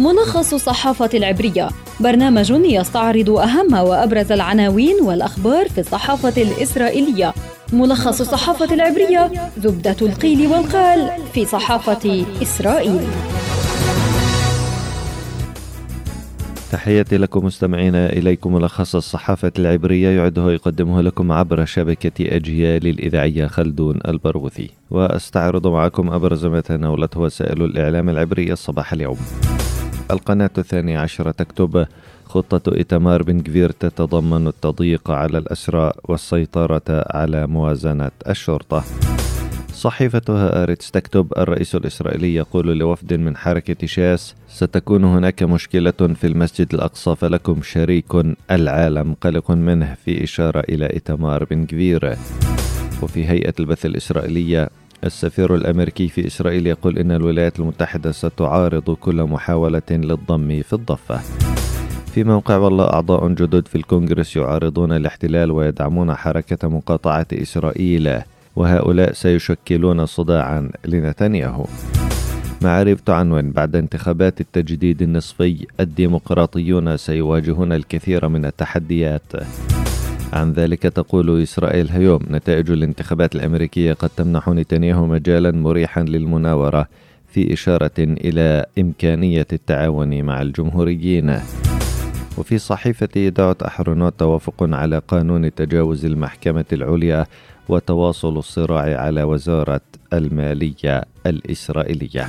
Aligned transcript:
ملخص 0.00 0.54
الصحافة 0.54 1.10
العبرية. 1.14 1.68
برنامج 2.00 2.50
يستعرض 2.50 3.30
أهم 3.30 3.74
وأبرز 3.74 4.32
العناوين 4.32 4.96
والأخبار 5.02 5.68
في 5.68 5.80
الصحافة 5.80 6.42
الإسرائيلية. 6.42 7.34
ملخص 7.72 8.20
الصحافة 8.20 8.74
العبرية 8.74 9.30
زبدة 9.58 9.96
القيل 10.02 10.46
والقال 10.46 11.10
في 11.34 11.44
صحافة 11.44 12.24
إسرائيل. 12.42 13.00
تحياتي 16.72 17.16
لكم 17.16 17.44
مستمعينا 17.44 18.12
إليكم 18.12 18.54
ملخص 18.54 18.94
الصحافة 18.94 19.52
العبرية 19.58 20.08
يعده 20.08 20.44
ويقدمه 20.44 21.00
لكم 21.00 21.32
عبر 21.32 21.64
شبكة 21.64 22.36
أجيال 22.36 22.86
الإذاعية 22.86 23.46
خلدون 23.46 23.98
البرغوثي. 24.08 24.70
وأستعرض 24.90 25.66
معكم 25.66 26.10
أبرز 26.10 26.46
ما 26.46 26.60
تناولته 26.60 27.20
وسائل 27.20 27.62
الإعلام 27.62 28.08
العبرية 28.08 28.52
الصباح 28.52 28.92
اليوم. 28.92 29.16
القناة 30.10 30.50
الثانية 30.58 30.98
عشرة 30.98 31.30
تكتب 31.30 31.86
خطة 32.24 32.74
إيتمار 32.76 33.22
بن 33.22 33.40
كفير 33.40 33.70
تتضمن 33.70 34.46
التضييق 34.46 35.10
على 35.10 35.38
الأسرى 35.38 35.92
والسيطرة 36.04 36.82
على 36.88 37.46
موازنة 37.46 38.10
الشرطة. 38.28 38.84
صحيفة 39.74 40.22
هآرتس 40.28 40.90
تكتب 40.90 41.32
الرئيس 41.38 41.74
الإسرائيلي 41.74 42.34
يقول 42.34 42.78
لوفد 42.78 43.14
من 43.14 43.36
حركة 43.36 43.86
شاس 43.86 44.34
ستكون 44.48 45.04
هناك 45.04 45.42
مشكلة 45.42 45.90
في 45.90 46.26
المسجد 46.26 46.74
الأقصى 46.74 47.16
فلكم 47.16 47.62
شريك 47.62 48.12
العالم 48.50 49.14
قلق 49.20 49.50
منه 49.50 49.96
في 50.04 50.24
إشارة 50.24 50.60
إلى 50.60 50.86
إيتمار 50.86 51.44
بن 51.44 51.66
كفير. 51.66 52.16
وفي 53.02 53.28
هيئة 53.28 53.54
البث 53.60 53.86
الإسرائيلية 53.86 54.68
السفير 55.04 55.54
الأمريكي 55.54 56.08
في 56.08 56.26
إسرائيل 56.26 56.66
يقول 56.66 56.98
إن 56.98 57.10
الولايات 57.10 57.60
المتحدة 57.60 58.12
ستعارض 58.12 58.90
كل 58.90 59.22
محاولة 59.22 59.82
للضم 59.90 60.62
في 60.62 60.72
الضفة. 60.72 61.20
في 62.14 62.24
موقع 62.24 62.56
والله 62.56 62.84
أعضاء 62.84 63.28
جدد 63.28 63.68
في 63.68 63.74
الكونغرس 63.74 64.36
يعارضون 64.36 64.92
الاحتلال 64.92 65.50
ويدعمون 65.50 66.14
حركة 66.14 66.68
مقاطعة 66.68 67.26
إسرائيل 67.32 68.18
وهؤلاء 68.56 69.12
سيشكلون 69.12 70.06
صداعا 70.06 70.70
لنتنياهو. 70.84 71.66
معارف 72.62 73.00
تعنون 73.00 73.50
بعد 73.50 73.76
انتخابات 73.76 74.40
التجديد 74.40 75.02
النصفي 75.02 75.66
الديمقراطيون 75.80 76.96
سيواجهون 76.96 77.72
الكثير 77.72 78.28
من 78.28 78.44
التحديات. 78.44 79.32
عن 80.32 80.52
ذلك 80.52 80.82
تقول 80.82 81.42
إسرائيل 81.42 81.88
هيوم 81.88 82.20
نتائج 82.30 82.70
الانتخابات 82.70 83.34
الأمريكية 83.34 83.92
قد 83.92 84.10
تمنح 84.16 84.48
نتنياهو 84.48 85.06
مجالا 85.06 85.50
مريحا 85.50 86.02
للمناورة 86.02 86.88
في 87.28 87.52
إشارة 87.52 87.98
إلى 87.98 88.66
إمكانية 88.78 89.46
التعاون 89.52 90.22
مع 90.22 90.42
الجمهوريين. 90.42 91.38
وفي 92.38 92.58
صحيفة 92.58 93.28
دعوت 93.28 93.62
أحرنوت 93.62 94.14
توافق 94.18 94.54
على 94.60 95.02
قانون 95.08 95.54
تجاوز 95.54 96.04
المحكمة 96.04 96.64
العليا 96.72 97.26
وتواصل 97.68 98.38
الصراع 98.38 99.00
على 99.00 99.22
وزارة 99.22 99.80
المالية 100.12 101.04
الإسرائيلية. 101.26 102.28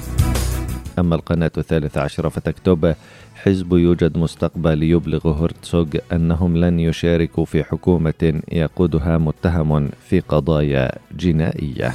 أما 1.01 1.15
القناة 1.15 1.51
الثالثة 1.57 2.01
عشرة 2.01 2.29
فتكتب 2.29 2.95
حزب 3.35 3.73
يوجد 3.73 4.17
مستقبل 4.17 4.83
يبلغ 4.83 5.43
هرتسوغ 5.43 5.87
أنهم 6.11 6.57
لن 6.57 6.79
يشاركوا 6.79 7.45
في 7.45 7.63
حكومة 7.63 8.41
يقودها 8.51 9.17
متهم 9.17 9.89
في 10.09 10.19
قضايا 10.19 10.91
جنائية. 11.19 11.93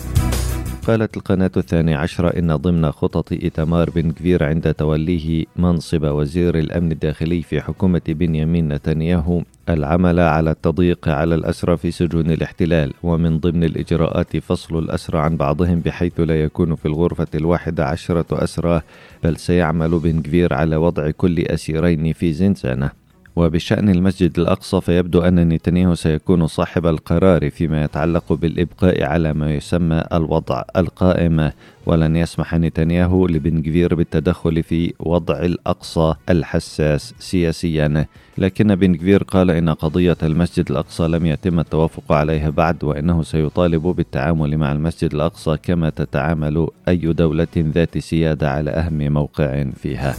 قالت 0.86 1.16
القناة 1.16 1.50
الثانية 1.56 1.96
عشرة 1.96 2.28
إن 2.28 2.56
ضمن 2.56 2.92
خطط 2.92 3.32
إيتمار 3.32 3.90
بن 3.90 4.12
كفير 4.12 4.44
عند 4.44 4.74
توليه 4.74 5.44
منصب 5.56 6.04
وزير 6.04 6.58
الأمن 6.58 6.92
الداخلي 6.92 7.42
في 7.42 7.60
حكومة 7.60 8.02
بنيامين 8.08 8.68
نتنياهو 8.68 9.42
العمل 9.68 10.20
على 10.20 10.50
التضييق 10.50 11.08
على 11.08 11.34
الأسرى 11.34 11.76
في 11.76 11.90
سجون 11.90 12.30
الاحتلال. 12.30 12.92
ومن 13.02 13.38
ضمن 13.38 13.64
الإجراءات 13.64 14.36
فصل 14.36 14.78
الأسرى 14.78 15.18
عن 15.18 15.36
بعضهم 15.36 15.80
بحيث 15.80 16.20
لا 16.20 16.42
يكون 16.42 16.74
في 16.74 16.86
الغرفة 16.86 17.28
الواحدة 17.34 17.86
عشرة 17.86 18.44
أسرى 18.44 18.80
بل 19.24 19.36
سيعمل 19.36 19.98
بن 19.98 20.22
كفير 20.22 20.54
على 20.54 20.76
وضع 20.76 21.10
كل 21.10 21.40
أسيرين 21.40 22.12
في 22.12 22.32
زنزانة. 22.32 23.05
وبشأن 23.36 23.88
المسجد 23.88 24.38
الأقصى 24.38 24.80
فيبدو 24.80 25.20
أن 25.20 25.48
نتنياهو 25.48 25.94
سيكون 25.94 26.46
صاحب 26.46 26.86
القرار 26.86 27.50
فيما 27.50 27.84
يتعلق 27.84 28.32
بالإبقاء 28.32 29.02
على 29.02 29.32
ما 29.32 29.54
يسمى 29.54 30.04
الوضع 30.12 30.62
القائم. 30.76 31.50
ولن 31.86 32.16
يسمح 32.16 32.54
نتنياهو 32.54 33.26
لبن 33.26 33.62
غفير 33.62 33.94
بالتدخل 33.94 34.62
في 34.62 34.92
وضع 34.98 35.38
الأقصى 35.38 36.14
الحساس 36.30 37.14
سياسيا. 37.18 38.06
لكن 38.38 38.74
بن 38.74 38.94
غفير 38.94 39.22
قال 39.22 39.50
إن 39.50 39.68
قضية 39.70 40.16
المسجد 40.22 40.70
الأقصى 40.70 41.08
لم 41.08 41.26
يتم 41.26 41.60
التوافق 41.60 42.12
عليها 42.12 42.50
بعد 42.50 42.84
وإنه 42.84 43.22
سيطالب 43.22 43.82
بالتعامل 43.82 44.56
مع 44.56 44.72
المسجد 44.72 45.14
الأقصى 45.14 45.56
كما 45.62 45.90
تتعامل 45.90 46.68
أي 46.88 46.96
دولة 46.96 47.48
ذات 47.56 47.98
سيادة 47.98 48.50
على 48.50 48.70
أهم 48.70 49.12
موقع 49.12 49.64
فيها. 49.82 50.14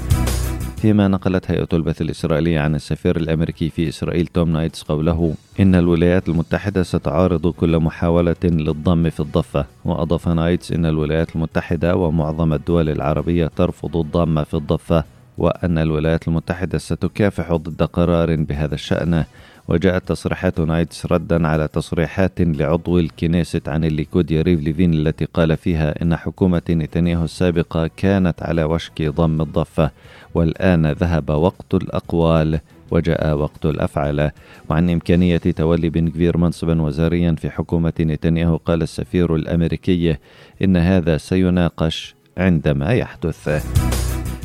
فيما 0.77 1.07
نقلت 1.07 1.51
هيئة 1.51 1.67
البث 1.73 2.01
الإسرائيلية 2.01 2.59
عن 2.59 2.75
السفير 2.75 3.17
الأمريكي 3.17 3.69
في 3.69 3.89
إسرائيل 3.89 4.27
توم 4.27 4.49
نايدس 4.49 4.83
قوله 4.83 5.33
إن 5.59 5.75
الولايات 5.75 6.29
المتحدة 6.29 6.83
ستعارض 6.83 7.47
كل 7.47 7.79
محاولة 7.79 8.35
للضم 8.43 9.09
في 9.09 9.19
الضفة 9.19 9.65
وأضاف 9.85 10.27
نايدس 10.27 10.71
إن 10.71 10.85
الولايات 10.85 11.35
المتحدة 11.35 11.95
ومعظم 11.95 12.53
الدول 12.53 12.89
العربية 12.89 13.47
ترفض 13.47 13.97
الضم 13.97 14.43
في 14.43 14.53
الضفة 14.53 15.03
وأن 15.37 15.77
الولايات 15.77 16.27
المتحدة 16.27 16.77
ستكافح 16.77 17.53
ضد 17.53 17.83
قرار 17.83 18.35
بهذا 18.35 18.75
الشأن 18.75 19.23
وجاءت 19.67 20.07
تصريحات 20.07 20.59
نايدس 20.59 21.05
ردا 21.05 21.47
على 21.47 21.67
تصريحات 21.67 22.41
لعضو 22.41 22.99
الكنيست 22.99 23.69
عن 23.69 23.83
الليكود 23.83 24.31
يريف 24.31 24.59
ليفين 24.59 24.93
التي 24.93 25.25
قال 25.25 25.57
فيها 25.57 26.01
إن 26.01 26.15
حكومة 26.15 26.61
نتنياهو 26.69 27.23
السابقة 27.23 27.89
كانت 27.97 28.43
على 28.43 28.63
وشك 28.63 29.01
ضم 29.01 29.41
الضفة 29.41 29.91
والآن 30.33 30.91
ذهب 30.91 31.29
وقت 31.29 31.73
الأقوال 31.73 32.59
وجاء 32.91 33.37
وقت 33.37 33.65
الأفعال. 33.65 34.31
وعن 34.69 34.89
إمكانية 34.89 35.37
تولي 35.37 35.89
بن 35.89 36.09
غفير 36.09 36.37
منصبا 36.37 36.81
وزاريا 36.81 37.31
في 37.31 37.49
حكومة 37.49 37.93
نتنياهو 37.99 38.57
قال 38.57 38.81
السفير 38.81 39.35
الأمريكي 39.35 40.15
إن 40.63 40.77
هذا 40.77 41.17
سيناقش 41.17 42.15
عندما 42.37 42.93
يحدث. 42.93 43.86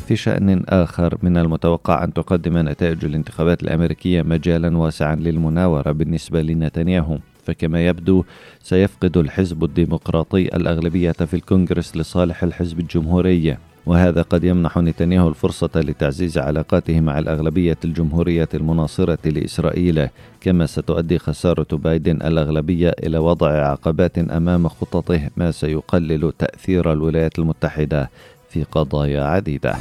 في 0.03 0.15
شأن 0.15 0.63
آخر 0.69 1.17
من 1.23 1.37
المتوقع 1.37 2.03
أن 2.03 2.13
تقدم 2.13 2.57
نتائج 2.69 3.05
الانتخابات 3.05 3.63
الأمريكية 3.63 4.21
مجالا 4.21 4.77
واسعا 4.77 5.15
للمناورة 5.15 5.91
بالنسبة 5.91 6.41
لنتنياهو. 6.41 7.17
فكما 7.43 7.85
يبدو 7.87 8.23
سيفقد 8.63 9.17
الحزب 9.17 9.63
الديمقراطي 9.63 10.55
الأغلبية 10.55 11.11
في 11.11 11.33
الكونغرس 11.33 11.97
لصالح 11.97 12.43
الحزب 12.43 12.79
الجمهوري. 12.79 13.57
وهذا 13.85 14.21
قد 14.21 14.43
يمنح 14.43 14.77
نتنياهو 14.77 15.29
الفرصة 15.29 15.69
لتعزيز 15.75 16.37
علاقاته 16.37 17.01
مع 17.01 17.19
الأغلبية 17.19 17.77
الجمهورية 17.85 18.49
المناصرة 18.53 19.17
لإسرائيل. 19.25 20.07
كما 20.41 20.65
ستؤدي 20.65 21.19
خسارة 21.19 21.67
بايدن 21.71 22.15
الأغلبية 22.15 22.95
إلى 23.03 23.17
وضع 23.17 23.51
عقبات 23.51 24.17
أمام 24.17 24.67
خططه 24.67 25.29
ما 25.37 25.51
سيقلل 25.51 26.33
تأثير 26.39 26.91
الولايات 26.91 27.39
المتحدة. 27.39 28.09
في 28.53 28.63
قضايا 28.63 29.23
عديدة. 29.23 29.75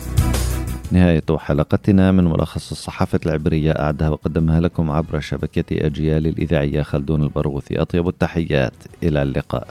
نهاية 0.93 1.22
حلقتنا 1.38 2.12
من 2.12 2.25
ملخص 2.25 2.71
الصحافة 2.71 3.21
العبرية 3.27 3.72
أعدها 3.72 4.09
وقدمها 4.09 4.60
لكم 4.60 4.91
عبر 4.91 5.21
شبكة 5.21 5.87
أجيال 5.87 6.27
الإذاعية 6.27 6.83
خلدون 6.83 7.22
البرغوثي. 7.22 7.83
أطيب 7.83 8.09
التحيات. 8.09 8.75
إلى 9.03 9.22
اللقاء. 9.22 9.69